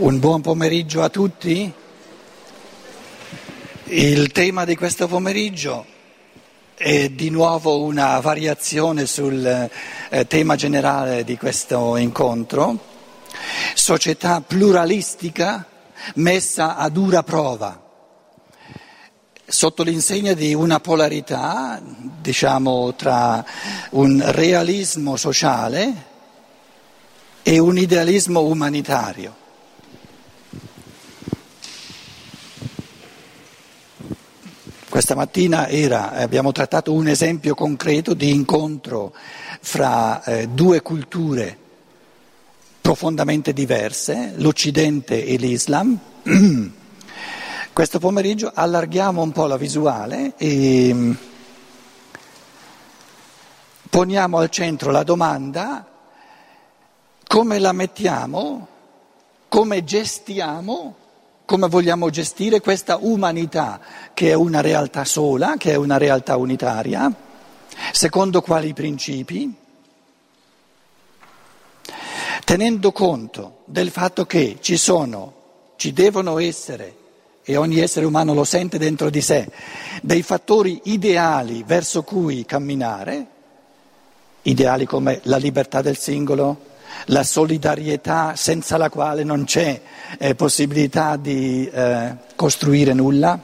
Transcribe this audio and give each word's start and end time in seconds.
Un 0.00 0.20
buon 0.20 0.42
pomeriggio 0.42 1.02
a 1.02 1.08
tutti. 1.08 1.72
Il 3.86 4.30
tema 4.30 4.64
di 4.64 4.76
questo 4.76 5.08
pomeriggio 5.08 5.84
è 6.76 7.08
di 7.08 7.30
nuovo 7.30 7.82
una 7.82 8.20
variazione 8.20 9.06
sul 9.06 9.44
eh, 9.44 10.26
tema 10.28 10.54
generale 10.54 11.24
di 11.24 11.36
questo 11.36 11.96
incontro, 11.96 12.78
società 13.74 14.40
pluralistica 14.40 15.66
messa 16.14 16.76
a 16.76 16.88
dura 16.90 17.24
prova, 17.24 17.82
sotto 19.44 19.82
l'insegna 19.82 20.32
di 20.32 20.54
una 20.54 20.78
polarità, 20.78 21.82
diciamo, 21.82 22.94
tra 22.94 23.44
un 23.90 24.22
realismo 24.26 25.16
sociale 25.16 25.92
e 27.42 27.58
un 27.58 27.76
idealismo 27.76 28.42
umanitario. 28.42 29.46
Questa 34.88 35.14
mattina 35.14 35.68
era, 35.68 36.12
abbiamo 36.12 36.50
trattato 36.50 36.94
un 36.94 37.08
esempio 37.08 37.54
concreto 37.54 38.14
di 38.14 38.30
incontro 38.32 39.12
fra 39.60 40.24
eh, 40.24 40.48
due 40.48 40.80
culture 40.80 41.58
profondamente 42.80 43.52
diverse, 43.52 44.32
l'Occidente 44.36 45.26
e 45.26 45.36
l'Islam. 45.36 45.98
Questo 47.70 47.98
pomeriggio 47.98 48.50
allarghiamo 48.54 49.20
un 49.20 49.30
po' 49.30 49.44
la 49.44 49.58
visuale 49.58 50.32
e 50.38 50.90
mm, 50.94 51.12
poniamo 53.90 54.38
al 54.38 54.48
centro 54.48 54.90
la 54.90 55.02
domanda 55.02 55.86
come 57.26 57.58
la 57.58 57.72
mettiamo, 57.72 58.68
come 59.48 59.84
gestiamo 59.84 60.94
come 61.48 61.66
vogliamo 61.66 62.10
gestire 62.10 62.60
questa 62.60 62.98
umanità 63.00 63.80
che 64.12 64.32
è 64.32 64.34
una 64.34 64.60
realtà 64.60 65.06
sola, 65.06 65.54
che 65.56 65.72
è 65.72 65.76
una 65.76 65.96
realtà 65.96 66.36
unitaria, 66.36 67.10
secondo 67.90 68.42
quali 68.42 68.74
principi, 68.74 69.50
tenendo 72.44 72.92
conto 72.92 73.60
del 73.64 73.88
fatto 73.88 74.26
che 74.26 74.58
ci 74.60 74.76
sono, 74.76 75.32
ci 75.76 75.94
devono 75.94 76.38
essere, 76.38 76.96
e 77.42 77.56
ogni 77.56 77.78
essere 77.78 78.04
umano 78.04 78.34
lo 78.34 78.44
sente 78.44 78.76
dentro 78.76 79.08
di 79.08 79.22
sé, 79.22 79.50
dei 80.02 80.20
fattori 80.20 80.78
ideali 80.84 81.64
verso 81.66 82.02
cui 82.02 82.44
camminare, 82.44 83.26
ideali 84.42 84.84
come 84.84 85.20
la 85.22 85.38
libertà 85.38 85.80
del 85.80 85.96
singolo, 85.96 86.60
la 87.06 87.22
solidarietà 87.22 88.34
senza 88.36 88.76
la 88.76 88.90
quale 88.90 89.24
non 89.24 89.44
c'è 89.44 89.80
eh, 90.18 90.34
possibilità 90.34 91.16
di 91.16 91.68
eh, 91.68 92.14
costruire 92.36 92.92
nulla, 92.92 93.38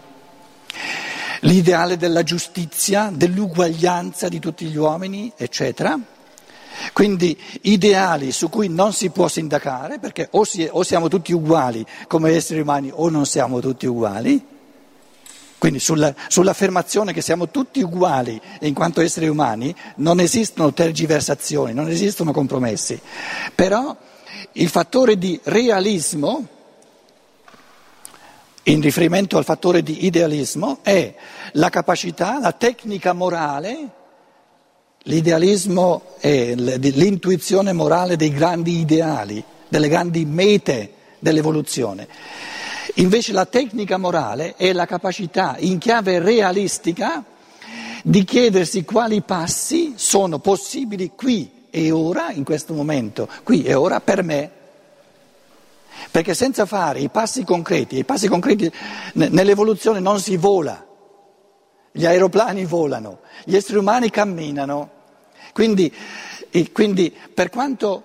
l'ideale 1.41 1.97
della 1.97 2.23
giustizia, 2.23 3.11
dell'uguaglianza 3.12 4.28
di 4.28 4.39
tutti 4.39 4.67
gli 4.67 4.77
uomini, 4.77 5.33
eccetera. 5.36 5.98
Quindi 6.92 7.39
ideali 7.62 8.33
su 8.33 8.48
cui 8.48 8.69
non 8.69 8.92
si 8.92 9.11
può 9.11 9.28
sindacare, 9.28 9.98
perché 9.98 10.29
o, 10.33 10.45
si, 10.45 10.69
o 10.70 10.83
siamo 10.83 11.08
tutti 11.08 11.33
uguali 11.33 11.84
come 12.06 12.31
esseri 12.31 12.61
umani 12.61 12.91
o 12.92 13.08
non 13.08 13.27
siamo 13.27 13.61
tutti 13.61 13.86
uguali. 13.86 14.54
Quindi 15.65 15.81
sulla, 15.81 16.15
sull'affermazione 16.29 17.15
che 17.15 17.23
siamo 17.23 17.48
tutti 17.48 17.81
uguali 17.81 18.39
in 18.61 18.75
quanto 18.75 19.01
esseri 19.01 19.29
umani 19.29 19.75
non 19.97 20.20
esistono 20.20 20.75
tergiversazioni, 20.75 21.73
non 21.73 21.89
esistono 21.89 22.33
compromessi. 22.33 23.01
Però 23.55 23.97
il 24.53 24.69
fattore 24.69 25.17
di 25.17 25.41
realismo, 25.45 26.47
in 28.65 28.83
riferimento 28.83 29.39
al 29.39 29.45
fattore 29.45 29.83
di 29.83 30.05
idealismo, 30.05 30.81
è 30.83 31.14
la 31.52 31.70
capacità, 31.70 32.39
la 32.39 32.52
tecnica 32.52 33.14
morale, 33.14 33.89
l'idealismo 35.05 36.17
è 36.19 36.55
l'intuizione 36.55 37.73
morale 37.73 38.17
dei 38.17 38.33
grandi 38.35 38.81
ideali, 38.81 39.42
delle 39.67 39.89
grandi 39.89 40.27
mete 40.27 40.92
dell'evoluzione. 41.20 42.07
Invece 42.99 43.33
la 43.33 43.47
tecnica 43.47 43.97
morale 43.97 44.55
è 44.57 44.73
la 44.73 44.87
capacità 44.87 45.57
in 45.59 45.79
chiave 45.79 46.21
realistica 46.21 47.25
di 48.05 48.23
chiedersi 48.23 48.85
quali 48.85 49.21
passi 49.23 49.95
sono 49.97 50.39
possibili 50.39 51.11
qui 51.17 51.67
e 51.71 51.91
ora, 51.91 52.31
in 52.31 52.45
questo 52.45 52.73
momento, 52.73 53.29
qui 53.43 53.65
e 53.65 53.75
ora 53.75 54.01
per 54.01 54.23
me. 54.23 54.51
Perché 56.09 56.35
senza 56.35 56.67
fare 56.67 57.01
i 57.01 57.09
passi 57.09 57.43
concreti, 57.43 57.99
i 57.99 58.05
passi 58.05 58.29
concreti 58.29 58.71
nell'evoluzione 59.15 59.99
non 59.99 60.21
si 60.21 60.37
vola, 60.37 60.87
gli 61.91 62.07
aeroplani 62.07 62.65
volano, 62.65 63.21
gli 63.45 63.57
esseri 63.57 63.79
umani 63.79 64.09
camminano. 64.11 64.91
Quindi, 65.53 65.93
quindi 66.73 67.13
per 67.33 67.51
quanto 67.51 68.05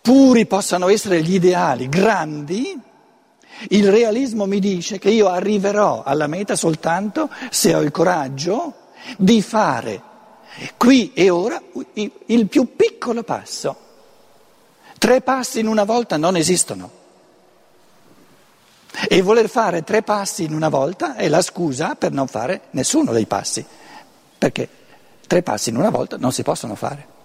puri 0.00 0.46
possano 0.46 0.88
essere 0.88 1.22
gli 1.22 1.34
ideali 1.34 1.88
grandi, 1.88 2.88
il 3.68 3.90
realismo 3.90 4.46
mi 4.46 4.58
dice 4.58 4.98
che 4.98 5.10
io 5.10 5.28
arriverò 5.28 6.02
alla 6.02 6.26
meta 6.26 6.56
soltanto 6.56 7.28
se 7.50 7.74
ho 7.74 7.80
il 7.80 7.90
coraggio 7.90 8.74
di 9.16 9.42
fare 9.42 10.08
qui 10.76 11.12
e 11.12 11.30
ora 11.30 11.60
il 12.26 12.48
più 12.48 12.74
piccolo 12.74 13.22
passo. 13.22 13.88
Tre 14.98 15.20
passi 15.22 15.60
in 15.60 15.66
una 15.66 15.84
volta 15.84 16.16
non 16.16 16.36
esistono. 16.36 16.98
E 19.08 19.22
voler 19.22 19.48
fare 19.48 19.82
tre 19.82 20.02
passi 20.02 20.44
in 20.44 20.52
una 20.52 20.68
volta 20.68 21.14
è 21.14 21.28
la 21.28 21.40
scusa 21.42 21.94
per 21.94 22.12
non 22.12 22.26
fare 22.26 22.62
nessuno 22.70 23.12
dei 23.12 23.26
passi, 23.26 23.64
perché 24.36 24.68
tre 25.26 25.42
passi 25.42 25.70
in 25.70 25.76
una 25.76 25.90
volta 25.90 26.16
non 26.16 26.32
si 26.32 26.42
possono 26.42 26.74
fare. 26.74 27.18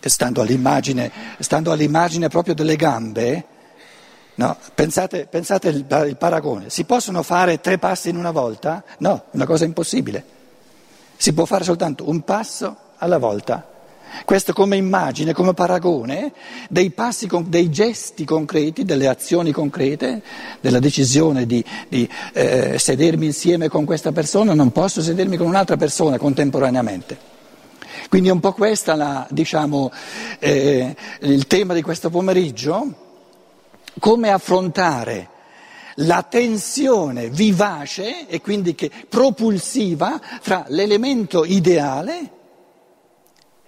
Stando 0.00 0.40
all'immagine, 0.40 1.10
stando 1.40 1.72
all'immagine 1.72 2.28
proprio 2.28 2.54
delle 2.54 2.76
gambe, 2.76 3.44
No, 4.36 4.54
pensate, 4.74 5.26
pensate 5.30 5.68
il, 5.68 5.86
il, 6.06 6.16
paragone, 6.16 6.68
si 6.68 6.84
possono 6.84 7.22
fare 7.22 7.60
tre 7.60 7.78
passi 7.78 8.10
in 8.10 8.16
una 8.16 8.32
volta? 8.32 8.84
No, 8.98 9.24
una 9.30 9.46
cosa 9.46 9.64
impossibile. 9.64 10.24
Si 11.16 11.32
può 11.32 11.46
fare 11.46 11.64
soltanto 11.64 12.08
un 12.08 12.20
passo 12.20 12.76
alla 12.98 13.16
volta. 13.16 13.66
Questo 14.26 14.52
come 14.52 14.76
immagine, 14.76 15.32
come 15.32 15.54
paragone 15.54 16.32
dei 16.68 16.90
passi, 16.90 17.28
dei 17.46 17.70
gesti 17.70 18.24
concreti, 18.26 18.84
delle 18.84 19.08
azioni 19.08 19.52
concrete, 19.52 20.22
della 20.60 20.80
decisione 20.80 21.46
di, 21.46 21.64
di 21.88 22.08
eh, 22.34 22.78
sedermi 22.78 23.26
insieme 23.26 23.68
con 23.68 23.86
questa 23.86 24.12
persona, 24.12 24.52
non 24.52 24.70
posso 24.70 25.00
sedermi 25.00 25.38
con 25.38 25.46
un'altra 25.46 25.78
persona 25.78 26.18
contemporaneamente. 26.18 27.34
Quindi 28.10 28.28
è 28.28 28.32
un 28.32 28.40
po' 28.40 28.52
questo 28.52 29.26
diciamo, 29.30 29.90
eh, 30.38 30.94
il 31.20 31.46
tema 31.46 31.72
di 31.72 31.82
questo 31.82 32.10
pomeriggio 32.10 33.04
come 33.98 34.30
affrontare 34.30 35.30
la 36.00 36.22
tensione 36.22 37.28
vivace 37.30 38.26
e 38.26 38.40
quindi 38.40 38.76
propulsiva 39.08 40.20
fra 40.40 40.64
l'elemento 40.68 41.44
ideale, 41.44 42.30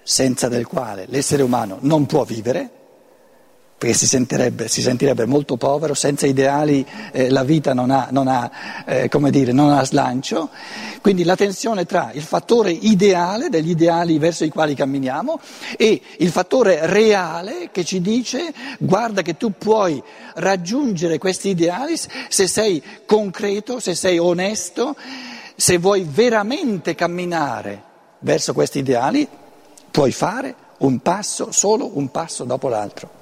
senza 0.02 0.48
del 0.48 0.66
quale 0.66 1.06
l'essere 1.08 1.42
umano 1.42 1.78
non 1.80 2.06
può 2.06 2.24
vivere, 2.24 2.70
perché 3.78 3.94
si 3.94 4.08
sentirebbe, 4.08 4.66
si 4.66 4.82
sentirebbe 4.82 5.24
molto 5.24 5.56
povero, 5.56 5.94
senza 5.94 6.26
ideali 6.26 6.84
eh, 7.12 7.30
la 7.30 7.44
vita 7.44 7.74
non 7.74 7.92
ha, 7.92 8.08
non, 8.10 8.26
ha, 8.26 8.50
eh, 8.84 9.08
dire, 9.30 9.52
non 9.52 9.70
ha, 9.70 9.84
slancio, 9.84 10.50
quindi 11.00 11.22
la 11.22 11.36
tensione 11.36 11.84
tra 11.84 12.10
il 12.12 12.22
fattore 12.22 12.72
ideale, 12.72 13.48
degli 13.50 13.70
ideali 13.70 14.18
verso 14.18 14.44
i 14.44 14.48
quali 14.48 14.74
camminiamo, 14.74 15.38
e 15.76 16.02
il 16.18 16.30
fattore 16.30 16.86
reale 16.86 17.70
che 17.70 17.84
ci 17.84 18.00
dice 18.00 18.52
guarda 18.80 19.22
che 19.22 19.36
tu 19.36 19.52
puoi 19.56 20.02
raggiungere 20.34 21.18
questi 21.18 21.50
ideali 21.50 21.94
se 21.96 22.48
sei 22.48 22.82
concreto, 23.06 23.78
se 23.78 23.94
sei 23.94 24.18
onesto, 24.18 24.96
se 25.54 25.78
vuoi 25.78 26.04
veramente 26.04 26.96
camminare 26.96 27.82
verso 28.18 28.52
questi 28.52 28.80
ideali, 28.80 29.28
puoi 29.88 30.10
fare 30.10 30.52
un 30.78 30.98
passo, 30.98 31.52
solo 31.52 31.96
un 31.96 32.10
passo 32.10 32.42
dopo 32.42 32.66
l'altro. 32.66 33.17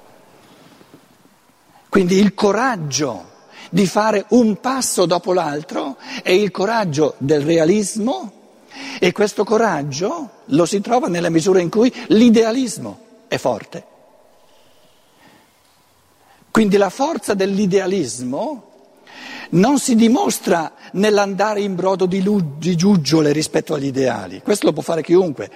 Quindi 1.97 2.19
il 2.19 2.35
coraggio 2.35 3.25
di 3.71 3.87
fare 3.87 4.25
un 4.29 4.59
passo 4.59 5.07
dopo 5.07 5.33
l'altro 5.33 5.97
è 6.21 6.29
il 6.29 6.51
coraggio 6.51 7.15
del 7.17 7.41
realismo 7.41 8.31
e 8.99 9.11
questo 9.11 9.43
coraggio 9.43 10.29
lo 10.45 10.67
si 10.67 10.79
trova 10.79 11.07
nella 11.07 11.31
misura 11.31 11.59
in 11.59 11.71
cui 11.71 11.91
l'idealismo 12.09 12.99
è 13.27 13.37
forte. 13.37 13.83
Quindi 16.51 16.77
la 16.77 16.91
forza 16.91 17.33
dell'idealismo 17.33 18.66
non 19.51 19.79
si 19.79 19.95
dimostra 19.95 20.73
nell'andare 20.93 21.61
in 21.61 21.75
brodo 21.75 22.05
di, 22.05 22.21
lu- 22.21 22.57
di 22.57 22.75
giuggiole 22.75 23.31
rispetto 23.31 23.73
agli 23.73 23.85
ideali, 23.85 24.41
questo 24.41 24.67
lo 24.67 24.73
può 24.73 24.83
fare 24.83 25.03
chiunque. 25.03 25.49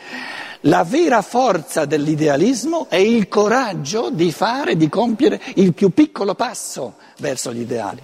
La 0.65 0.83
vera 0.83 1.21
forza 1.21 1.85
dell'idealismo 1.85 2.87
è 2.89 2.97
il 2.97 3.27
coraggio 3.27 4.09
di 4.11 4.31
fare, 4.31 4.77
di 4.77 4.89
compiere 4.89 5.41
il 5.55 5.73
più 5.73 5.89
piccolo 5.89 6.35
passo 6.35 6.95
verso 7.17 7.51
gli 7.51 7.61
ideali, 7.61 8.01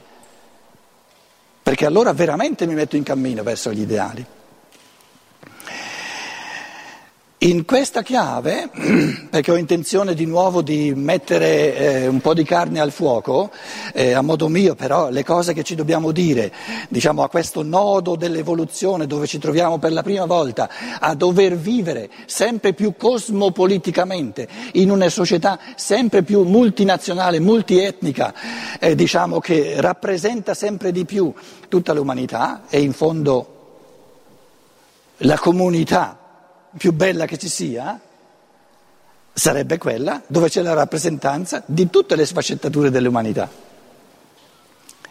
perché 1.61 1.85
allora 1.85 2.13
veramente 2.13 2.65
mi 2.65 2.73
metto 2.73 2.95
in 2.95 3.03
cammino 3.03 3.43
verso 3.43 3.71
gli 3.71 3.81
ideali. 3.81 4.25
In 7.47 7.63
questa 7.63 8.01
chiave, 8.01 8.69
perché 9.31 9.51
ho 9.51 9.55
intenzione 9.55 10.13
di 10.13 10.25
nuovo 10.25 10.61
di 10.61 10.93
mettere 10.93 11.77
eh, 11.77 12.07
un 12.07 12.19
po' 12.19 12.33
di 12.33 12.43
carne 12.43 12.81
al 12.81 12.91
fuoco, 12.91 13.51
eh, 13.93 14.11
a 14.11 14.21
modo 14.21 14.49
mio 14.49 14.75
però 14.75 15.09
le 15.09 15.23
cose 15.23 15.53
che 15.53 15.63
ci 15.63 15.73
dobbiamo 15.73 16.11
dire, 16.11 16.51
diciamo 16.89 17.23
a 17.23 17.29
questo 17.29 17.63
nodo 17.63 18.17
dell'evoluzione 18.17 19.07
dove 19.07 19.27
ci 19.27 19.37
troviamo 19.39 19.77
per 19.77 19.93
la 19.93 20.03
prima 20.03 20.25
volta 20.25 20.69
a 20.99 21.15
dover 21.15 21.55
vivere 21.55 22.09
sempre 22.25 22.73
più 22.73 22.95
cosmopoliticamente 22.97 24.45
in 24.73 24.91
una 24.91 25.07
società 25.07 25.57
sempre 25.77 26.23
più 26.23 26.43
multinazionale, 26.43 27.39
multietnica, 27.39 28.33
eh, 28.77 28.93
diciamo 28.93 29.39
che 29.39 29.75
rappresenta 29.79 30.53
sempre 30.53 30.91
di 30.91 31.05
più 31.05 31.33
tutta 31.69 31.93
l'umanità 31.93 32.63
e 32.67 32.81
in 32.81 32.91
fondo 32.91 33.53
la 35.19 35.37
comunità 35.37 36.25
più 36.77 36.93
bella 36.93 37.25
che 37.25 37.37
ci 37.37 37.49
sia 37.49 37.99
sarebbe 39.33 39.77
quella 39.77 40.21
dove 40.25 40.49
c'è 40.49 40.61
la 40.61 40.73
rappresentanza 40.73 41.61
di 41.65 41.89
tutte 41.89 42.15
le 42.15 42.25
sfaccettature 42.25 42.89
dell'umanità. 42.89 43.49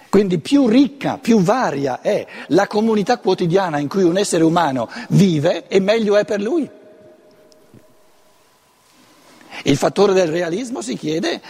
Quindi 0.09 0.39
più 0.39 0.67
ricca, 0.67 1.19
più 1.19 1.41
varia 1.41 2.01
è 2.01 2.27
la 2.49 2.67
comunità 2.67 3.19
quotidiana 3.19 3.79
in 3.79 3.89
cui 3.89 4.03
un 4.03 4.17
essere 4.17 4.45
umano 4.45 4.89
vive 5.11 5.69
e 5.69 5.79
meglio 5.79 6.17
è 6.17 6.25
per 6.25 6.41
lui. 6.41 6.69
Il 9.63 9.77
fattore 9.77 10.13
del 10.13 10.29
realismo 10.29 10.81
si 10.81 10.97
chiede 10.97 11.41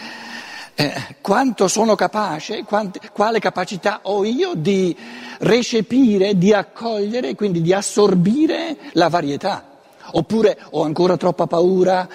eh, 0.75 1.15
quanto 1.21 1.67
sono 1.67 1.95
capace, 1.95 2.63
quante, 2.63 2.99
quale 3.11 3.39
capacità 3.39 4.01
ho 4.03 4.23
io 4.23 4.53
di 4.53 4.95
recepire, 5.39 6.37
di 6.37 6.53
accogliere, 6.53 7.35
quindi 7.35 7.61
di 7.61 7.73
assorbire 7.73 8.77
la 8.93 9.07
varietà. 9.07 9.76
Oppure 10.11 10.57
ho 10.71 10.83
ancora 10.83 11.17
troppa 11.17 11.47
paura, 11.47 12.07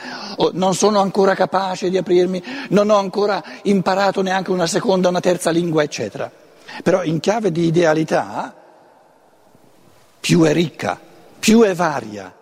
non 0.52 0.74
sono 0.74 1.00
ancora 1.00 1.34
capace 1.34 1.90
di 1.90 1.98
aprirmi, 1.98 2.42
non 2.70 2.90
ho 2.90 2.96
ancora 2.96 3.42
imparato 3.62 4.22
neanche 4.22 4.50
una 4.50 4.66
seconda, 4.66 5.08
una 5.08 5.20
terza 5.20 5.50
lingua, 5.50 5.82
eccetera. 5.82 6.30
Però 6.82 7.02
in 7.02 7.20
chiave 7.20 7.52
di 7.52 7.66
idealità 7.66 8.54
più 10.20 10.42
è 10.42 10.52
ricca, 10.52 10.98
più 11.38 11.62
è 11.62 11.74
varia, 11.74 12.32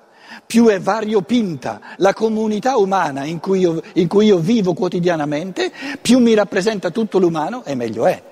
più 0.47 0.67
è 0.67 0.81
variopinta 0.81 1.81
la 1.97 2.13
comunità 2.13 2.77
umana 2.77 3.25
in 3.25 3.41
cui, 3.41 3.61
io, 3.61 3.81
in 3.95 4.09
cui 4.09 4.27
io 4.27 4.39
vivo 4.39 4.75
quotidianamente, 4.75 5.73
più 6.01 6.19
mi 6.19 6.35
rappresenta 6.35 6.91
tutto 6.91 7.19
l'umano 7.19 7.65
e 7.65 7.75
meglio 7.75 8.07
è. 8.07 8.23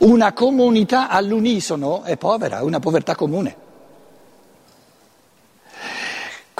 Una 0.00 0.32
comunità 0.32 1.08
all'unisono 1.08 2.02
è 2.02 2.16
povera, 2.16 2.62
una 2.62 2.80
povertà 2.80 3.14
comune. 3.14 3.68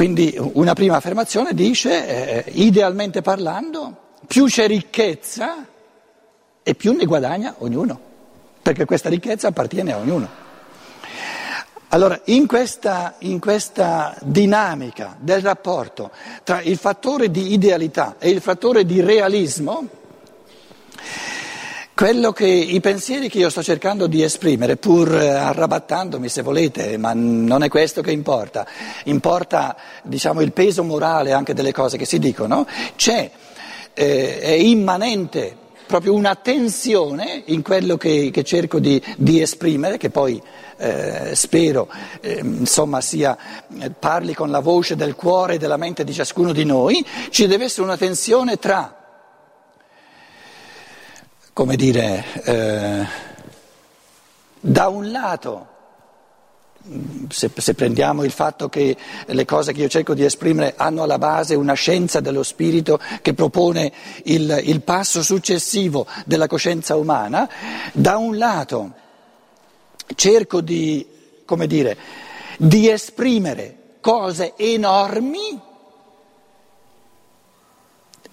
Quindi 0.01 0.35
una 0.39 0.73
prima 0.73 0.97
affermazione 0.97 1.53
dice, 1.53 2.47
eh, 2.47 2.51
idealmente 2.53 3.21
parlando, 3.21 4.15
più 4.27 4.47
c'è 4.47 4.67
ricchezza 4.67 5.67
e 6.63 6.75
più 6.75 6.97
ne 6.97 7.05
guadagna 7.05 7.57
ognuno, 7.59 8.01
perché 8.63 8.87
questa 8.87 9.11
ricchezza 9.11 9.49
appartiene 9.49 9.93
a 9.93 9.99
ognuno. 9.99 10.29
Allora, 11.89 12.19
in 12.25 12.47
questa, 12.47 13.17
in 13.19 13.41
questa, 13.41 14.17
dinamica 14.23 15.19
del 15.21 15.43
rapporto 15.43 16.11
tra 16.45 16.63
il 16.63 16.79
fattore 16.79 17.31
di 17.31 17.53
idealità 17.53 18.17
e 18.19 18.31
il 18.31 18.41
fattore 18.41 18.87
di 18.87 19.03
realismo, 19.03 19.87
che, 22.33 22.47
I 22.47 22.81
pensieri 22.81 23.29
che 23.29 23.37
io 23.37 23.51
sto 23.51 23.63
cercando 23.63 24.07
di 24.07 24.23
esprimere, 24.23 24.79
pur 24.79 25.15
eh, 25.15 25.29
arrabattandomi 25.29 26.31
se 26.31 26.41
volete, 26.41 26.97
ma 26.97 27.13
non 27.13 27.63
è 27.63 27.69
questo 27.69 28.01
che 28.01 28.11
importa, 28.11 28.67
importa 29.05 29.77
diciamo, 30.05 30.41
il 30.41 30.53
peso 30.53 30.83
morale 30.83 31.33
anche 31.33 31.53
delle 31.53 31.73
cose 31.73 31.99
che 31.99 32.07
si 32.07 32.19
dicono, 32.19 32.67
c'è, 32.97 33.31
eh, 33.93 34.41
è 34.41 34.49
immanente 34.49 35.55
proprio 35.87 36.15
una 36.15 36.37
tensione 36.37 37.43
in 37.47 37.61
quello 37.61 37.99
che, 37.99 38.31
che 38.33 38.45
cerco 38.45 38.79
di, 38.79 39.03
di, 39.19 39.43
esprimere, 39.43 39.99
che 39.99 40.09
poi 40.09 40.41
eh, 40.79 41.33
spero 41.35 41.87
eh, 42.23 42.39
insomma, 42.43 43.03
sia, 43.03 43.37
parli 43.99 44.33
con 44.33 44.51
la 44.51 44.61
voce 44.61 44.97
del 44.97 45.15
cuore 45.15 45.57
e 45.57 45.59
della 45.59 45.77
mente 45.77 46.05
di 46.05 46.15
ciascuno 46.15 46.53
di 46.53 46.65
noi, 46.65 47.05
ci 47.29 47.47
deve 47.47 47.65
essere 47.65 47.83
una 47.83 47.99
tensione 47.99 48.57
tra 48.57 49.00
come 51.61 51.77
dire, 51.77 52.25
eh, 52.45 53.07
da 54.61 54.89
un 54.89 55.11
lato, 55.11 55.67
se, 57.29 57.51
se, 57.55 57.75
prendiamo 57.75 58.25
il 58.25 58.31
fatto 58.31 58.71
che 58.71 58.97
le 59.27 59.45
cose 59.45 59.75
che 59.75 59.83
io 59.83 59.89
cerco 59.89 60.15
di 60.15 60.25
esprimere 60.25 60.73
hanno 60.79 61.03
alla 61.03 61.19
base 61.19 61.55
una 61.55 61.75
scienza 61.75 62.21
dello 62.21 62.45
spirito 62.45 62.99
che 63.21 63.35
propone 63.35 63.93
il, 64.25 64.59
il 64.65 64.81
passo 64.81 65.23
successivo 65.23 66.07
della 66.25 66.47
coscienza 66.47 66.97
umana, 66.97 67.47
da 67.93 68.17
un 68.17 68.39
lato 68.39 68.95
cerco 70.15 70.63
di, 70.63 71.07
come 71.45 71.67
dire, 71.67 71.95
di 72.57 72.89
esprimere 72.89 73.99
cose 74.01 74.55
enormi 74.57 75.61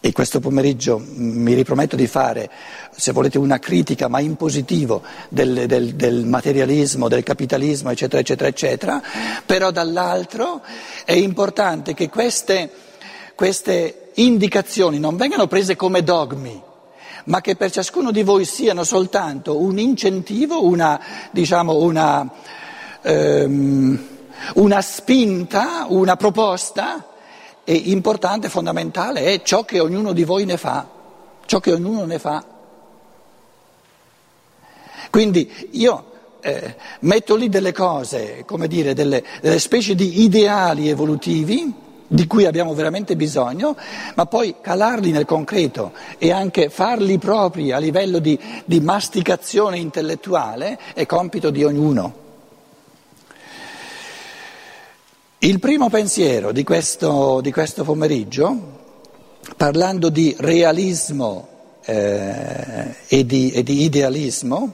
e 0.07 0.13
questo 0.13 0.39
pomeriggio 0.39 1.04
mi 1.15 1.54
riprometto 1.54 1.98
di 1.98 2.07
fare, 2.07 2.50
se 2.95 3.12
volete, 3.12 3.38
una 3.38 3.59
critica, 3.59 4.07
ma 4.07 4.21
in 4.21 4.38
positivo, 4.38 5.04
del, 5.27 5.65
del, 5.65 5.95
del, 5.95 6.25
materialismo, 6.25 7.09
del 7.09 7.24
capitalismo, 7.24 7.89
eccetera, 7.89 8.21
eccetera, 8.21 8.48
eccetera, 8.48 9.01
però 9.45 9.69
dall'altro 9.69 10.62
è 11.04 11.12
importante 11.12 11.94
che 11.94 12.07
queste, 12.07 12.71
queste 13.36 14.12
indicazioni 14.13 14.98
non 14.98 15.18
vengano 15.18 15.48
prese 15.48 15.75
come 15.75 16.01
dogmi, 16.04 16.63
ma 17.25 17.42
che 17.42 17.57
per 17.57 17.69
ciascuno 17.69 18.12
di 18.12 18.24
voi 18.24 18.45
siano 18.45 18.86
soltanto 18.86 19.60
un 19.60 19.77
incentivo, 19.77 20.63
una, 20.63 21.01
diciamo, 21.31 21.75
una, 21.75 22.31
um, 23.01 24.07
una 24.53 24.81
spinta, 24.81 25.86
una 25.89 26.15
proposta 26.15 27.07
e 27.69 27.73
importante, 27.73 28.47
fondamentale 28.47 29.25
è 29.25 29.41
ciò 29.41 29.65
che 29.65 29.81
ognuno 29.81 30.13
di 30.13 30.24
voi 30.24 30.45
ne 30.45 30.55
fa, 30.55 30.88
ciò 31.45 31.59
che 31.59 31.74
ognuno 31.74 32.05
ne 32.05 32.17
fa. 32.17 32.41
Quindi 35.09 35.51
io 35.71 36.05
eh, 36.39 36.75
metto 37.01 37.36
lì 37.36 37.50
delle 37.50 37.74
cose, 37.74 38.45
come 38.45 38.69
dire, 38.69 38.93
delle, 38.93 39.21
delle 39.41 39.59
specie 39.59 39.95
di 39.95 40.21
ideali 40.21 40.88
evolutivi 40.88 41.74
di 42.07 42.25
cui 42.25 42.45
abbiamo 42.45 42.74
veramente 42.74 43.17
bisogno, 43.17 43.75
ma 44.15 44.25
poi 44.27 44.55
calarli 44.62 45.12
nel 45.12 45.25
concreto 45.25 45.91
e 46.17 46.31
anche 46.31 46.69
farli 46.69 47.17
propri 47.17 47.74
a 47.74 47.79
livello 47.79 48.19
di, 48.19 48.39
di 48.63 48.79
masticazione 48.79 49.77
intellettuale 49.77 50.79
è 50.93 51.05
compito 51.05 51.50
di 51.50 51.65
ognuno. 51.65 52.26
Il 55.39 55.60
primo 55.60 55.88
pensiero 55.88 56.51
di 56.51 56.63
questo, 56.63 57.41
di 57.41 57.51
questo 57.51 57.84
pomeriggio, 57.84 59.36
parlando 59.56 60.10
di 60.10 60.36
realismo 60.39 61.77
eh, 61.86 62.96
e, 63.08 63.24
di, 63.24 63.51
e 63.51 63.62
di 63.62 63.84
idealismo, 63.84 64.74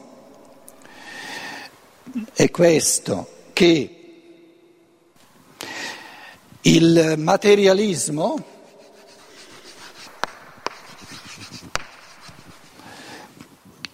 è 2.31 2.49
questo, 2.49 3.27
che 3.51 3.97
il 6.61 7.15
materialismo 7.17 8.45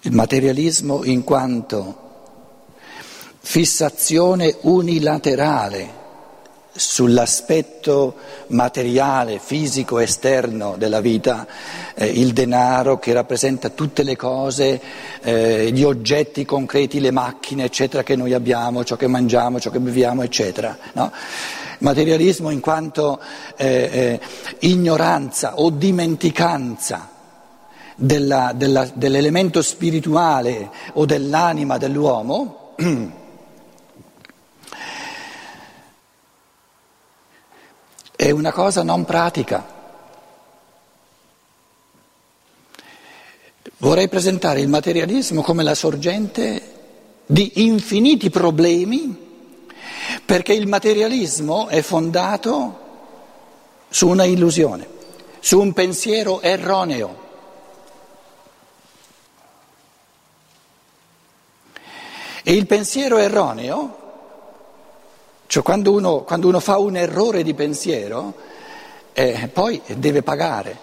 il 0.02 0.14
materialismo 0.14 1.04
in 1.04 1.24
quanto 1.24 2.08
fissazione 3.40 4.56
unilaterale 4.62 5.99
sull'aspetto 6.80 8.16
materiale, 8.48 9.40
fisico, 9.44 10.00
esterno 10.00 10.76
della 10.78 11.02
vita, 11.02 11.46
eh, 11.94 12.08
il 12.08 12.32
denaro 12.32 12.98
che 12.98 13.12
rappresenta 13.12 13.70
tutte 13.70 14.04
le 14.04 14.16
cose, 14.16 14.82
eh, 15.22 15.70
gli 15.72 15.84
oggetti 15.84 16.46
concreti, 16.46 17.02
le 17.02 17.12
macchine, 17.12 17.66
eccetera, 17.66 18.02
che 18.02 18.16
noi 18.16 18.34
abbiamo, 18.34 18.84
ciò 18.86 18.96
che 18.96 19.08
mangiamo, 19.08 19.60
ciò 19.60 19.70
che 19.70 19.80
beviamo, 19.80 20.24
eccetera. 20.24 20.78
No? 20.94 21.12
Materialismo 21.80 22.50
in 22.50 22.62
quanto 22.62 23.20
eh, 23.58 23.90
eh 23.92 24.20
ignoranza 24.60 25.60
o 25.60 25.70
dimenticanza 25.70 27.10
della, 27.96 28.54
della, 28.56 28.90
dell'elemento 28.94 29.62
spirituale 29.62 30.70
o 30.94 31.06
dell'anima 31.06 31.78
dell'uomo. 31.78 32.76
è 38.30 38.32
una 38.32 38.52
cosa 38.52 38.84
non 38.84 39.06
pratica. 39.06 39.78
Vorrei 43.78 44.08
presentare 44.08 44.62
il 44.62 44.68
materialismo 44.68 45.42
come 45.42 45.64
la 45.64 45.74
sorgente 45.74 46.78
di 47.26 47.64
infiniti 47.66 48.30
problemi 48.30 49.28
perché 50.26 50.54
il 50.54 50.68
materialismo 50.68 51.70
è 51.70 51.82
fondato 51.82 52.88
su 53.90 54.08
una 54.08 54.26
illusione, 54.26 54.88
su 55.40 55.60
un 55.60 55.74
pensiero 55.74 56.42
erroneo. 56.42 57.28
E 62.44 62.54
il 62.54 62.68
pensiero 62.68 63.18
erroneo, 63.18 64.09
cioè 65.50 65.63
quando 65.63 65.94
uno, 65.94 66.22
quando 66.22 66.48
uno 66.48 66.60
fa 66.60 66.77
un 66.77 66.96
errore 66.96 67.41
di 67.41 67.56
pensiero, 67.56 68.36
eh, 69.13 69.50
poi 69.51 69.82
deve 69.96 70.22
pagare. 70.22 70.77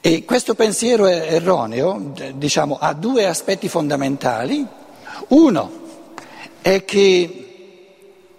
E 0.00 0.24
questo 0.24 0.54
pensiero 0.54 1.08
erroneo, 1.08 2.12
diciamo, 2.34 2.78
ha 2.78 2.92
due 2.92 3.26
aspetti 3.26 3.68
fondamentali. 3.68 4.64
Uno, 5.30 5.70
è 6.62 6.84
che 6.84 7.46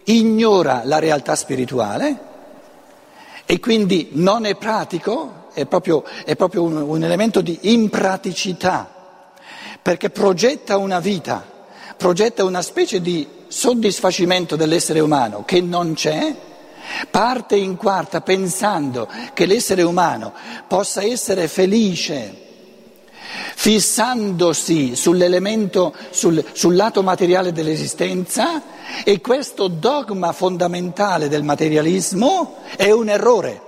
ignora 0.06 0.84
la 0.86 1.00
realtà 1.00 1.36
spirituale 1.36 2.20
e 3.46 3.60
quindi 3.60 4.12
non 4.14 4.46
è 4.46 4.56
pratico, 4.56 5.50
è 5.52 5.66
proprio, 5.66 6.06
è 6.24 6.38
proprio 6.38 6.64
un, 6.64 6.78
un 6.78 7.04
elemento 7.04 7.42
di 7.42 7.60
impraticità, 7.64 8.90
perché 9.82 10.10
progetta 10.10 10.78
una 10.78 11.02
vita, 11.02 11.46
progetta 11.98 12.46
una 12.46 12.62
specie 12.62 13.02
di 13.02 13.36
soddisfacimento 13.48 14.56
dell'essere 14.56 15.00
umano 15.00 15.44
che 15.46 15.62
non 15.62 15.94
c'è, 15.94 16.36
parte 17.10 17.56
in 17.56 17.76
quarta 17.76 18.22
pensando 18.22 19.10
che 19.34 19.46
l'essere 19.46 19.84
umano 19.84 20.34
possa 20.68 21.04
essere 21.04 21.48
felice 21.48 22.46
fissandosi 23.56 24.96
sull'elemento, 24.96 25.94
sul, 26.12 26.44
sul 26.54 26.76
lato 26.76 27.04
materiale 27.04 27.52
dell'esistenza 27.52 28.62
e 29.04 29.20
questo 29.20 29.68
dogma 29.68 30.32
fondamentale 30.32 31.28
del 31.28 31.44
materialismo 31.44 32.58
è 32.76 32.92
un 32.92 33.10
errore, 33.10 33.62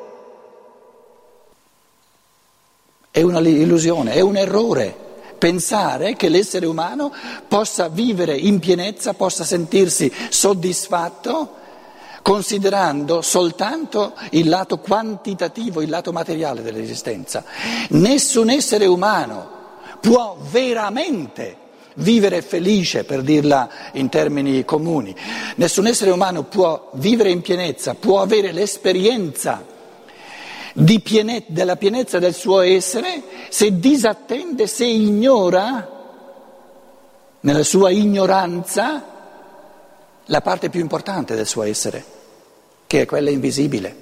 è 3.12 3.22
una 3.22 3.40
illusione, 3.40 4.14
è 4.14 4.22
un 4.22 4.38
errore 4.38 5.08
pensare 5.39 6.15
che 6.15 6.29
l'essere 6.29 6.67
umano 6.67 7.12
possa 7.48 7.88
vivere 7.88 8.38
in 8.38 8.60
pienezza, 8.60 9.13
possa 9.13 9.43
sentirsi 9.43 10.12
soddisfatto 10.29 11.55
considerando 12.22 13.22
soltanto 13.22 14.13
il 14.31 14.50
lato 14.50 14.77
quantitativo, 14.77 15.81
il 15.81 15.89
lato 15.89 16.12
materiale 16.12 16.62
dell'esistenza. 16.62 17.43
Nessun 17.89 18.51
essere 18.51 18.86
umano 18.86 19.58
può 20.00 20.38
veramente 20.51 21.55
vivere 21.96 22.41
felice, 22.41 23.03
per 23.03 23.22
dirla 23.22 23.69
in 23.93 24.10
termini 24.10 24.63
comuni. 24.63 25.15
Nessun 25.55 25.88
essere 25.88 26.12
umano 26.12 26.43
può 26.43 26.91
vivere 26.93 27.31
in 27.31 27.41
pienezza, 27.41 27.96
può 27.96 28.22
avere 28.22 28.51
l'esperienza 28.51 29.77
piene, 31.02 31.44
della 31.48 31.76
pienezza 31.76 32.20
del 32.20 32.34
suo 32.34 32.62
essere 32.62 33.24
se 33.50 33.80
disattende, 33.80 34.68
se 34.68 34.86
ignora, 34.86 35.98
nella 37.42 37.64
sua 37.64 37.90
ignoranza, 37.90 39.04
la 40.26 40.42
parte 40.42 40.70
più 40.70 40.80
importante 40.80 41.36
del 41.36 41.48
suo 41.48 41.64
essere, 41.64 42.04
che 42.86 43.02
è 43.02 43.06
quella 43.06 43.30
invisibile, 43.30 43.96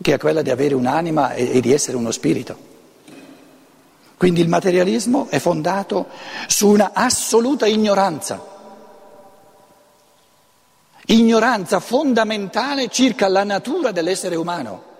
che 0.00 0.14
è 0.14 0.18
quella 0.18 0.42
di 0.42 0.50
avere 0.50 0.74
un'anima 0.74 1.34
e, 1.34 1.56
e 1.56 1.60
di 1.60 1.72
essere 1.72 1.96
uno 1.96 2.10
spirito. 2.10 2.72
Quindi 4.16 4.40
il 4.40 4.48
materialismo 4.48 5.26
è 5.28 5.38
fondato 5.38 6.08
su 6.46 6.68
una 6.68 6.92
assoluta 6.94 7.66
ignoranza, 7.66 8.52
ignoranza 11.06 11.80
fondamentale 11.80 12.88
circa 12.88 13.28
la 13.28 13.44
natura 13.44 13.92
dell'essere 13.92 14.36
umano. 14.36 14.92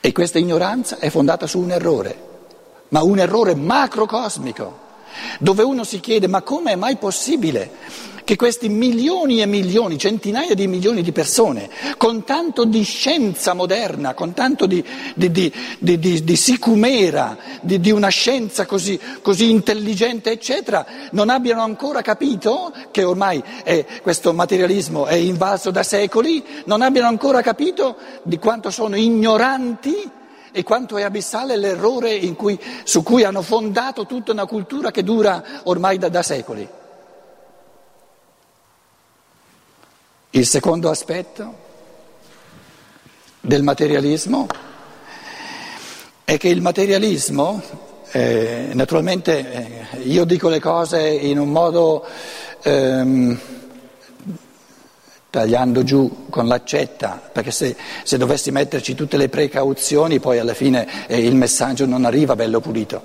E 0.00 0.12
questa 0.12 0.38
ignoranza 0.38 0.98
è 0.98 1.10
fondata 1.10 1.46
su 1.46 1.58
un 1.58 1.72
errore, 1.72 2.26
ma 2.88 3.02
un 3.02 3.18
errore 3.18 3.54
macrocosmico, 3.54 4.86
dove 5.40 5.62
uno 5.62 5.84
si 5.84 6.00
chiede 6.00 6.28
ma 6.28 6.42
come 6.42 6.72
è 6.72 6.76
mai 6.76 6.96
possibile 6.96 7.70
che 8.28 8.36
questi 8.36 8.68
milioni 8.68 9.40
e 9.40 9.46
milioni, 9.46 9.96
centinaia 9.96 10.54
di 10.54 10.66
milioni 10.66 11.00
di 11.00 11.12
persone, 11.12 11.70
con 11.96 12.24
tanto 12.24 12.66
di 12.66 12.82
scienza 12.82 13.54
moderna, 13.54 14.12
con 14.12 14.34
tanto 14.34 14.66
di, 14.66 14.84
di, 15.14 15.50
di, 15.78 15.98
di 15.98 16.36
sicumera, 16.36 17.38
di, 17.62 17.90
una 17.90 18.08
scienza 18.08 18.66
così, 18.66 19.00
così, 19.22 19.48
intelligente, 19.48 20.30
eccetera, 20.30 20.84
non 21.12 21.30
abbiano 21.30 21.62
ancora 21.62 22.02
capito 22.02 22.70
che 22.90 23.02
ormai 23.02 23.42
è, 23.64 23.86
questo 24.02 24.34
materialismo 24.34 25.06
è 25.06 25.14
invaso 25.14 25.70
da 25.70 25.82
secoli, 25.82 26.44
non 26.66 26.82
abbiano 26.82 27.08
ancora 27.08 27.40
capito 27.40 27.96
di 28.24 28.36
quanto 28.36 28.70
sono 28.70 28.96
ignoranti 28.96 30.10
e 30.52 30.62
quanto 30.64 30.98
è 30.98 31.02
abissale 31.02 31.56
l'errore 31.56 32.20
cui, 32.34 32.60
su 32.84 33.02
cui 33.02 33.24
hanno 33.24 33.40
fondato 33.40 34.04
tutta 34.04 34.32
una 34.32 34.44
cultura 34.44 34.90
che 34.90 35.02
dura 35.02 35.42
ormai 35.62 35.96
da, 35.96 36.10
da 36.10 36.22
secoli. 36.22 36.68
Il 40.38 40.46
secondo 40.46 40.88
aspetto 40.88 41.52
del 43.40 43.64
materialismo 43.64 44.46
è 46.22 46.38
che 46.38 46.46
il 46.46 46.62
materialismo, 46.62 47.60
eh, 48.12 48.68
naturalmente 48.72 49.88
eh, 49.96 50.02
io 50.02 50.24
dico 50.24 50.48
le 50.48 50.60
cose 50.60 51.08
in 51.08 51.40
un 51.40 51.48
modo 51.48 52.06
ehm, 52.62 53.36
tagliando 55.28 55.82
giù 55.82 56.26
con 56.30 56.46
l'accetta, 56.46 57.20
perché 57.32 57.50
se, 57.50 57.74
se, 58.04 58.16
dovessi 58.16 58.52
metterci 58.52 58.94
tutte 58.94 59.16
le 59.16 59.28
precauzioni 59.28 60.20
poi 60.20 60.38
alla 60.38 60.54
fine 60.54 61.08
eh, 61.08 61.18
il 61.18 61.34
messaggio 61.34 61.84
non 61.84 62.04
arriva 62.04 62.36
bello 62.36 62.60
pulito 62.60 63.02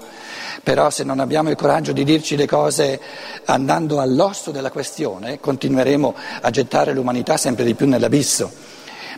però 0.64 0.90
se 0.90 1.04
non 1.04 1.20
abbiamo 1.20 1.50
il 1.50 1.58
coraggio 1.58 1.92
di 1.92 2.06
dirci 2.06 2.38
le 2.38 2.48
cose 2.48 3.00
andando 3.46 4.00
all'osso 4.00 4.52
della 4.52 4.72
questione, 4.72 5.40
continueremo 5.42 6.16
a 6.42 6.50
gettare 6.50 6.94
l'umanità 6.94 7.36
sempre 7.36 7.66
di 7.66 7.76
più 7.76 7.86
nell'abisso. 7.86 8.50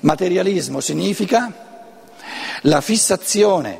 Materialismo 0.02 0.80
significa 0.80 1.54
la 2.62 2.82
fissazione, 2.82 3.80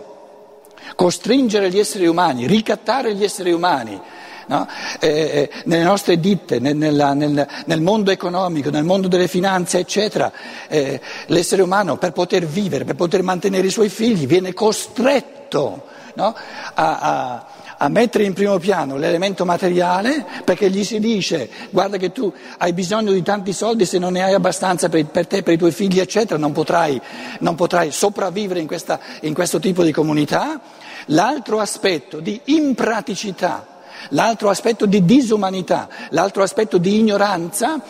costringere 0.96 1.72
gli 1.72 1.80
esseri 1.80 2.06
umani, 2.06 2.46
ricattare 2.46 3.16
gli 3.16 3.24
esseri 3.24 3.52
umani. 3.52 4.00
No? 4.48 4.68
Eh, 5.00 5.10
eh, 5.10 5.50
nelle 5.66 5.84
nostre 5.84 6.20
ditte, 6.20 6.60
nel, 6.60 6.76
nel, 6.76 7.48
nel, 7.66 7.82
mondo 7.82 8.12
economico, 8.12 8.70
nel 8.70 8.84
mondo 8.84 9.08
delle 9.08 9.28
finanze, 9.28 9.80
eccetera, 9.80 10.32
eh, 10.68 11.02
l'essere 11.28 11.64
umano 11.64 11.98
per 11.98 12.12
poter 12.12 12.46
vivere, 12.46 12.86
per 12.86 12.94
poter 12.94 13.24
mantenere 13.24 13.66
i 13.66 13.72
suoi 13.72 13.90
figli, 13.90 14.28
viene 14.28 14.54
costretto 14.54 15.94
no? 16.16 16.36
a, 16.74 17.00
a, 17.00 17.46
a 17.78 17.88
mettere 17.90 18.24
in 18.24 18.34
primo 18.34 18.58
piano 18.58 18.98
l'elemento 18.98 19.46
materiale 19.46 20.26
perché 20.44 20.70
gli 20.70 20.84
si 20.84 21.00
dice 21.00 21.50
guarda 21.70 21.98
che 21.98 22.12
tu 22.12 22.32
hai 22.58 22.74
bisogno 22.74 23.12
di 23.12 23.22
tanti 23.22 23.54
soldi, 23.54 23.86
se 23.86 23.98
non 23.98 24.14
ne 24.14 24.24
hai 24.24 24.34
abbastanza 24.34 24.90
per, 24.90 25.06
per 25.06 25.28
te, 25.28 25.44
per 25.44 25.54
i 25.54 25.58
tuoi 25.58 25.72
figli, 25.72 26.00
eccetera, 26.00 26.40
non 26.40 26.52
potrai, 26.52 27.00
non 27.40 27.56
potrai 27.56 27.92
sopravvivere 27.92 28.60
in, 28.60 28.68
questa, 28.68 29.00
in 29.22 29.34
questo 29.34 29.60
tipo 29.60 29.84
di 29.84 29.92
comunità. 29.92 30.60
L'altro 31.08 31.60
aspetto 31.60 32.20
di 32.20 32.40
impraticità 32.46 33.74
L'altro 34.10 34.50
aspetto 34.50 34.86
di 34.86 35.04
disumanità, 35.04 35.88
l'altro 36.10 36.44
aspetto 36.44 36.78
di 36.78 37.00
ignoranza 37.00 37.82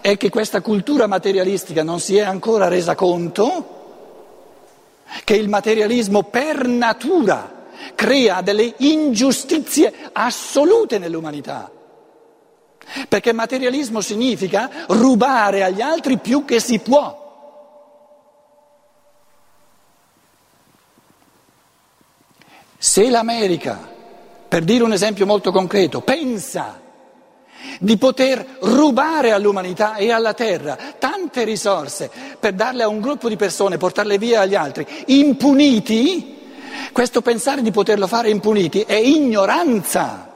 è 0.00 0.16
che 0.16 0.30
questa 0.30 0.60
cultura 0.60 1.06
materialistica 1.06 1.82
non 1.82 2.00
si 2.00 2.16
è 2.16 2.22
ancora 2.22 2.68
resa 2.68 2.94
conto 2.94 3.76
che 5.24 5.34
il 5.34 5.48
materialismo 5.48 6.22
per 6.22 6.66
natura 6.66 7.57
crea 7.94 8.40
delle 8.40 8.74
ingiustizie 8.78 9.92
assolute 10.12 10.98
nell'umanità. 10.98 11.70
Perché 13.08 13.32
materialismo 13.32 14.00
significa 14.00 14.70
rubare 14.88 15.62
agli 15.62 15.80
altri 15.80 16.18
più 16.18 16.44
che 16.44 16.60
si 16.60 16.78
può. 16.78 17.26
Se 22.78 23.10
l'America, 23.10 23.76
per 24.48 24.62
dire 24.62 24.84
un 24.84 24.92
esempio 24.92 25.26
molto 25.26 25.50
concreto, 25.50 26.00
pensa 26.00 26.80
di 27.80 27.96
poter 27.96 28.58
rubare 28.60 29.32
all'umanità 29.32 29.96
e 29.96 30.12
alla 30.12 30.32
terra 30.32 30.76
tante 30.98 31.44
risorse 31.44 32.10
per 32.38 32.54
darle 32.54 32.84
a 32.84 32.88
un 32.88 33.00
gruppo 33.00 33.28
di 33.28 33.36
persone, 33.36 33.76
portarle 33.76 34.16
via 34.16 34.42
agli 34.42 34.54
altri, 34.54 34.86
impuniti, 35.06 36.37
questo 36.92 37.20
pensare 37.20 37.62
di 37.62 37.70
poterlo 37.70 38.06
fare 38.06 38.30
impuniti 38.30 38.82
è 38.82 38.94
ignoranza. 38.94 40.26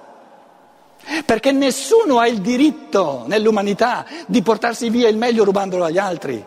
Perché 1.24 1.50
nessuno 1.52 2.18
ha 2.18 2.28
il 2.28 2.40
diritto 2.40 3.24
nell'umanità 3.26 4.06
di 4.26 4.42
portarsi 4.42 4.88
via 4.88 5.08
il 5.08 5.16
meglio 5.16 5.44
rubandolo 5.44 5.84
agli 5.84 5.98
altri. 5.98 6.46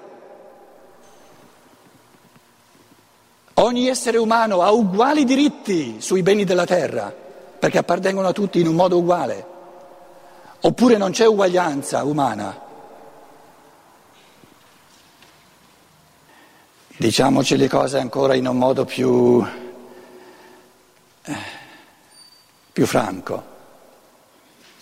Ogni 3.57 3.87
essere 3.87 4.17
umano 4.17 4.61
ha 4.61 4.71
uguali 4.71 5.23
diritti 5.23 5.97
sui 5.99 6.21
beni 6.21 6.43
della 6.43 6.65
terra, 6.65 7.13
perché 7.57 7.77
appartengono 7.77 8.27
a 8.27 8.33
tutti 8.33 8.59
in 8.59 8.67
un 8.67 8.75
modo 8.75 8.97
uguale. 8.97 9.45
Oppure 10.61 10.97
non 10.97 11.11
c'è 11.11 11.25
uguaglianza 11.25 12.03
umana. 12.03 12.61
Diciamoci 16.97 17.57
le 17.57 17.67
cose 17.67 17.99
ancora 17.99 18.35
in 18.35 18.47
un 18.47 18.57
modo 18.57 18.85
più, 18.85 19.45
più 22.71 22.85
franco. 22.85 23.53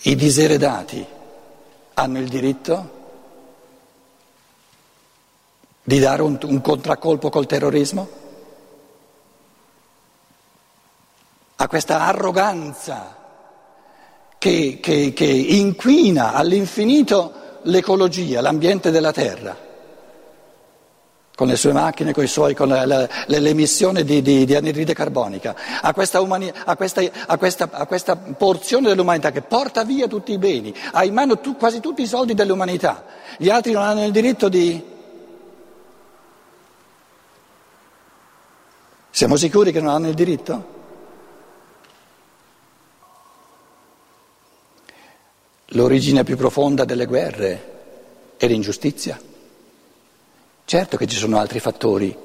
I 0.02 0.14
diseredati 0.14 1.06
hanno 1.94 2.18
il 2.18 2.28
diritto 2.28 3.02
di 5.82 5.98
dare 5.98 6.22
un, 6.22 6.38
un 6.42 6.60
contraccolpo 6.60 7.30
col 7.30 7.46
terrorismo? 7.46 8.22
a 11.56 11.68
questa 11.68 12.00
arroganza 12.00 13.16
che, 14.38 14.78
che, 14.82 15.12
che 15.14 15.24
inquina 15.24 16.32
all'infinito 16.34 17.60
l'ecologia, 17.62 18.40
l'ambiente 18.40 18.90
della 18.90 19.12
terra 19.12 19.56
con 21.34 21.48
le 21.48 21.56
sue 21.56 21.72
macchine, 21.72 22.12
con, 22.12 22.26
suoi, 22.28 22.54
con 22.54 22.68
la, 22.68 22.86
la, 22.86 23.08
l'emissione 23.26 24.04
di, 24.04 24.22
di, 24.22 24.44
di, 24.44 24.54
anidride 24.54 24.94
carbonica, 24.94 25.54
a 25.80 25.92
questa, 25.92 26.20
umani, 26.20 26.50
a, 26.64 26.76
questa, 26.76 27.02
a, 27.26 27.36
questa, 27.36 27.68
a 27.72 27.86
questa, 27.86 28.16
porzione 28.16 28.88
dell'umanità 28.88 29.32
che 29.32 29.42
porta 29.42 29.82
via 29.82 30.06
tutti 30.06 30.32
i 30.32 30.38
beni, 30.38 30.72
ha 30.92 31.04
in 31.04 31.12
mano 31.12 31.40
tu, 31.40 31.56
quasi 31.56 31.80
tutti 31.80 32.02
i 32.02 32.06
soldi 32.06 32.34
dell'umanità. 32.34 33.04
Gli 33.36 33.50
altri 33.50 33.72
non 33.72 33.82
hanno 33.82 34.04
il 34.04 34.12
diritto 34.12 34.48
di... 34.48 34.92
Siamo 39.10 39.36
sicuri 39.36 39.72
che 39.72 39.80
non 39.80 39.92
hanno 39.92 40.08
il 40.08 40.14
diritto? 40.14 40.72
L'origine 45.68 46.22
più 46.22 46.36
profonda 46.36 46.84
delle 46.84 47.06
guerre 47.06 47.72
è 48.36 48.46
l'ingiustizia. 48.46 49.32
Certo 50.64 50.96
che 50.96 51.06
ci 51.06 51.16
sono 51.16 51.38
altri 51.38 51.60
fattori, 51.60 52.16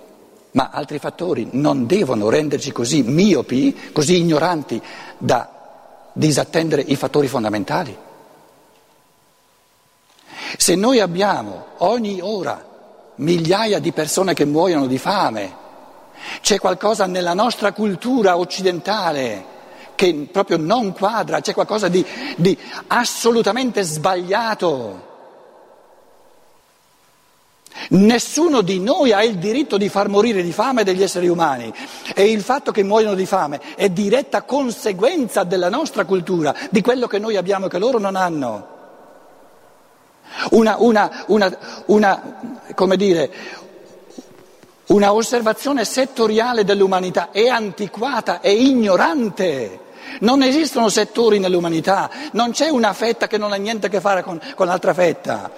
ma 0.52 0.70
altri 0.72 0.98
fattori 0.98 1.50
non 1.52 1.86
devono 1.86 2.30
renderci 2.30 2.72
così 2.72 3.04
miopi, 3.04 3.92
così 3.92 4.20
ignoranti 4.20 4.82
da 5.18 6.10
disattendere 6.14 6.82
i 6.82 6.96
fattori 6.96 7.28
fondamentali. 7.28 7.96
Se 10.58 10.76
noi 10.76 11.00
abbiamo 11.00 11.66
ogni 11.78 12.20
ora 12.22 12.66
migliaia 13.16 13.80
di 13.80 13.92
persone 13.92 14.34
che 14.34 14.46
muoiono 14.46 14.88
di 14.88 14.98
fame, 14.98 15.56
c'è 16.42 16.60
qualcosa 16.60 17.06
nella 17.06 17.34
nostra 17.34 17.72
cultura 17.74 18.38
occidentale 18.38 19.58
che 19.96 20.30
proprio 20.32 20.58
non 20.58 20.94
quadra, 20.94 21.42
c'è 21.42 21.54
qualcosa 21.54 21.90
di, 21.90 22.06
di 22.38 22.58
assolutamente 22.88 23.84
sbagliato. 23.84 25.08
Nessuno 27.92 28.62
di 28.62 28.80
noi 28.80 29.14
ha 29.14 29.24
il 29.24 29.40
diritto 29.40 29.78
di 29.78 29.90
far 29.90 30.10
morire 30.10 30.44
di 30.44 30.52
fame 30.52 30.84
degli 30.84 31.02
esseri 31.02 31.28
umani 31.28 31.74
e 32.14 32.30
il 32.30 32.44
fatto 32.44 32.72
che 32.72 32.84
muoiono 32.84 33.16
di 33.16 33.26
fame 33.26 33.60
è 33.76 33.90
diretta 33.90 34.44
conseguenza 34.44 35.44
della 35.44 35.70
nostra 35.70 36.06
cultura, 36.06 36.56
di 36.70 36.82
quello 36.82 37.08
che 37.08 37.18
noi 37.18 37.36
abbiamo 37.36 37.66
e 37.66 37.70
che 37.70 37.80
loro 37.80 37.98
non 37.98 38.16
hanno. 38.16 38.78
Una, 40.52 40.76
una, 40.78 41.24
una, 41.28 41.58
una 41.88 42.40
come 42.76 42.96
dire, 42.96 43.32
osservazione 45.14 45.84
settoriale 45.84 46.64
dell'umanità 46.64 47.32
è 47.32 47.48
antiquata, 47.48 48.40
è 48.40 48.50
ignorante. 48.50 49.88
Non 50.20 50.44
esistono 50.44 50.90
settori 50.90 51.40
nell'umanità, 51.40 52.10
non 52.34 52.52
c'è 52.52 52.70
una 52.70 52.94
fetta 52.94 53.28
che 53.28 53.38
non 53.38 53.52
ha 53.52 53.56
niente 53.56 53.88
a 53.88 53.90
che 53.90 54.02
fare 54.02 54.24
con, 54.24 54.40
con 54.56 54.68
l'altra 54.68 54.94
fetta, 54.94 55.52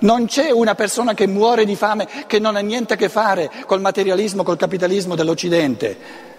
non 0.00 0.26
c'è 0.26 0.50
una 0.50 0.74
persona 0.74 1.14
che 1.14 1.26
muore 1.26 1.64
di 1.64 1.76
fame 1.76 2.08
che 2.26 2.38
non 2.38 2.56
ha 2.56 2.60
niente 2.60 2.94
a 2.94 2.96
che 2.96 3.08
fare 3.08 3.50
col 3.66 3.80
materialismo, 3.80 4.42
col 4.42 4.56
capitalismo 4.56 5.14
dell'Occidente. 5.14 6.32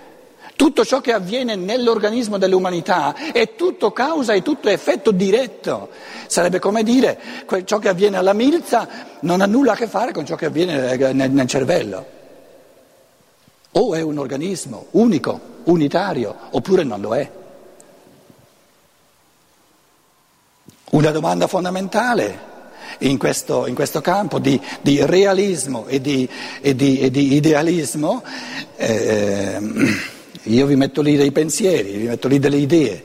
Tutto 0.56 0.86
ciò 0.86 1.02
che 1.02 1.12
avviene 1.12 1.56
nell'organismo 1.56 2.38
dell'umanità 2.38 3.14
è 3.34 3.56
tutto 3.56 3.92
causa 3.92 4.32
e 4.34 4.42
tutto 4.42 4.70
effetto 4.70 5.12
diretto. 5.12 5.90
Sarebbe 6.28 6.60
come 6.60 6.82
dire 6.82 7.20
che 7.46 7.66
ciò 7.66 7.78
che 7.78 7.90
avviene 7.90 8.16
alla 8.16 8.32
milza 8.32 8.88
non 9.22 9.42
ha 9.42 9.46
nulla 9.46 9.74
a 9.74 9.76
che 9.76 9.88
fare 9.88 10.14
con 10.14 10.26
ciò 10.26 10.36
che 10.36 10.46
avviene 10.46 10.96
nel 11.12 11.48
cervello. 11.48 12.06
O 13.74 13.96
è 13.96 14.02
un 14.02 14.18
organismo 14.18 14.86
unico, 14.92 15.40
unitario, 15.66 16.34
oppure 16.52 16.84
non 16.84 17.02
lo 17.02 17.14
è. 17.14 17.30
Una 20.92 21.10
domanda 21.10 21.48
fondamentale 21.48 22.54
in 23.00 23.18
questo, 23.18 23.66
in 23.66 23.74
questo 23.74 24.02
campo 24.02 24.38
di, 24.40 24.62
di, 24.82 25.04
realismo 25.04 25.88
e 25.88 26.00
di, 26.00 26.30
e 26.62 26.76
di, 26.76 27.00
e 27.00 27.10
di 27.10 27.34
idealismo, 27.34 28.24
eh, 28.76 29.60
io 30.44 30.66
vi 30.68 30.76
metto 30.76 31.02
lì 31.02 31.16
dei 31.16 31.32
pensieri, 31.32 31.94
vi 31.94 32.08
metto 32.08 32.28
lì 32.28 32.38
delle 32.38 32.58
idee, 32.58 33.04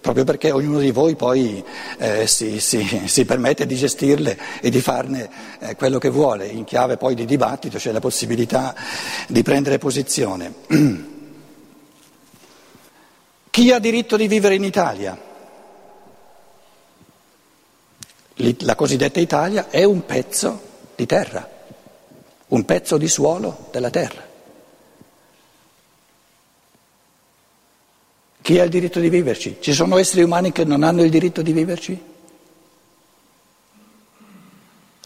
proprio 0.00 0.22
perché 0.24 0.52
ognuno 0.52 0.78
di 0.78 0.92
voi 0.92 1.16
poi 1.16 1.62
eh, 1.98 2.26
si, 2.28 2.60
si, 2.60 3.02
si, 3.06 3.24
permette 3.24 3.66
di 3.66 3.74
gestirle 3.74 4.38
e 4.60 4.70
di 4.70 4.80
farne 4.80 5.28
eh, 5.58 5.74
quello 5.74 5.98
che 5.98 6.08
vuole. 6.08 6.46
In 6.46 6.62
chiave 6.64 6.96
poi 6.96 7.16
di 7.16 7.24
dibattito 7.24 7.78
c'è 7.78 7.90
la 7.90 8.00
possibilità 8.00 8.76
di 9.26 9.42
prendere 9.42 9.78
posizione. 9.78 10.54
Chi 13.50 13.70
ha 13.70 13.78
diritto 13.80 14.16
di 14.16 14.28
vivere 14.28 14.54
in 14.54 14.64
Italia? 14.64 15.30
La 18.60 18.74
cosiddetta 18.74 19.20
Italia 19.20 19.70
è 19.70 19.84
un 19.84 20.04
pezzo 20.04 20.60
di 20.96 21.06
terra, 21.06 21.48
un 22.48 22.64
pezzo 22.64 22.96
di 22.96 23.06
suolo 23.06 23.68
della 23.70 23.90
terra. 23.90 24.30
Chi 28.40 28.58
ha 28.58 28.64
il 28.64 28.70
diritto 28.70 28.98
di 28.98 29.08
viverci? 29.08 29.58
Ci 29.60 29.72
sono 29.72 29.96
esseri 29.96 30.24
umani 30.24 30.50
che 30.50 30.64
non 30.64 30.82
hanno 30.82 31.04
il 31.04 31.10
diritto 31.10 31.40
di 31.40 31.52
viverci? 31.52 32.02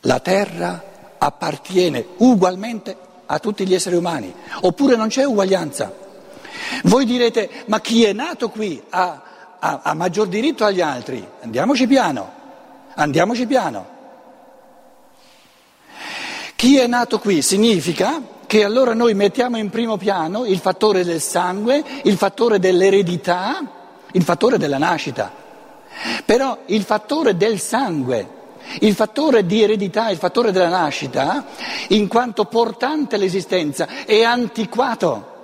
La 0.00 0.20
terra 0.20 1.14
appartiene 1.18 2.06
ugualmente 2.16 2.96
a 3.26 3.38
tutti 3.38 3.66
gli 3.66 3.74
esseri 3.74 3.96
umani, 3.96 4.32
oppure 4.62 4.96
non 4.96 5.08
c'è 5.08 5.24
uguaglianza. 5.24 5.94
Voi 6.84 7.04
direte, 7.04 7.50
ma 7.66 7.82
chi 7.82 8.04
è 8.04 8.14
nato 8.14 8.48
qui 8.48 8.82
ha, 8.88 9.22
ha, 9.58 9.80
ha 9.82 9.92
maggior 9.92 10.26
diritto 10.28 10.64
agli 10.64 10.80
altri? 10.80 11.22
Andiamoci 11.42 11.86
piano. 11.86 12.44
Andiamoci 12.98 13.46
piano. 13.46 13.94
Chi 16.56 16.78
è 16.78 16.86
nato 16.86 17.18
qui 17.18 17.42
significa 17.42 18.22
che 18.46 18.64
allora 18.64 18.94
noi 18.94 19.12
mettiamo 19.12 19.58
in 19.58 19.68
primo 19.68 19.98
piano 19.98 20.46
il 20.46 20.58
fattore 20.58 21.04
del 21.04 21.20
sangue, 21.20 21.84
il 22.04 22.16
fattore 22.16 22.58
dell'eredità, 22.58 23.60
il 24.12 24.22
fattore 24.22 24.56
della 24.56 24.78
nascita. 24.78 25.30
Però 26.24 26.60
il 26.66 26.82
fattore 26.84 27.36
del 27.36 27.60
sangue, 27.60 28.28
il 28.80 28.94
fattore 28.94 29.44
di 29.44 29.62
eredità, 29.62 30.08
il 30.08 30.16
fattore 30.16 30.50
della 30.50 30.70
nascita, 30.70 31.44
in 31.88 32.08
quanto 32.08 32.46
portante 32.46 33.18
l'esistenza, 33.18 34.06
è 34.06 34.22
antiquato. 34.22 35.34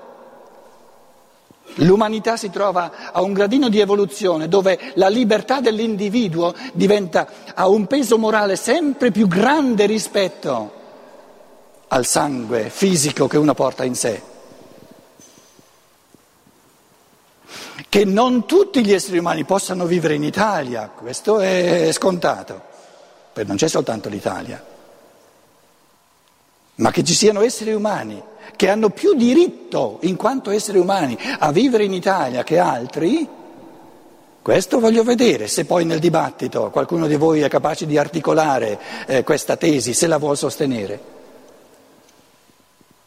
L'umanità 1.77 2.37
si 2.37 2.51
trova 2.51 3.13
a 3.13 3.23
un 3.23 3.33
gradino 3.33 3.69
di 3.69 3.81
evoluzione 3.81 4.49
dove 4.49 4.93
la 4.95 5.09
libertà 5.09 5.61
dell'individuo 5.61 6.55
diventa, 6.73 7.29
ha 7.55 7.69
un 7.69 7.87
peso 7.87 8.19
morale 8.19 8.57
sempre 8.57 9.11
più 9.11 9.27
grande 9.27 9.87
rispetto 9.87 10.81
al 11.89 12.07
sangue 12.07 12.71
fisico 12.71 13.27
che 13.27 13.39
uno 13.39 13.55
porta 13.55 13.85
in 13.85 13.95
sé. 13.95 14.23
Che 17.89 18.05
non 18.05 18.47
tutti 18.47 18.85
gli 18.85 18.93
esseri 18.93 19.19
umani 19.19 19.45
possano 19.45 19.85
vivere 19.85 20.15
in 20.15 20.25
Italia, 20.25 20.89
questo 20.89 21.41
è 21.41 21.91
scontato, 21.93 22.61
perché 23.33 23.49
non 23.49 23.59
c'è 23.59 23.69
soltanto 23.69 24.09
l'Italia, 24.09 24.72
ma 26.77 26.91
che 26.91 27.05
ci 27.05 27.15
siano 27.15 27.43
esseri 27.43 27.73
umani 27.73 28.23
che 28.57 28.69
hanno 28.69 28.91
più 28.91 29.15
diritto 29.15 29.99
in 30.03 30.17
quanto 30.17 30.51
esseri 30.51 30.79
umani 30.79 31.17
a 31.39 31.51
vivere 31.53 31.85
in 31.85 31.93
Italia 31.93 32.43
che 32.45 32.59
altri, 32.59 33.27
questo 34.41 34.81
voglio 34.81 35.05
vedere, 35.05 35.47
se 35.47 35.65
poi 35.65 35.85
nel 35.85 35.99
dibattito 35.99 36.71
qualcuno 36.71 37.07
di 37.07 37.17
voi 37.17 37.41
è 37.41 37.49
capace 37.49 37.87
di 37.87 37.97
articolare 37.97 38.79
eh, 39.07 39.23
questa 39.23 39.57
tesi, 39.57 39.95
se 39.95 40.07
la 40.07 40.19
vuol 40.19 40.37
sostenere. 40.37 41.12